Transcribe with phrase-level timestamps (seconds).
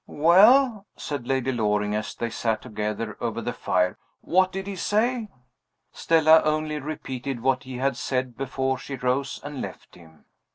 [0.07, 3.99] "Well?" said Lady Loring, as they sat together over the fire.
[4.21, 5.29] "What did he say?"
[5.91, 10.25] Stella only repeated what he had said before she rose and left him.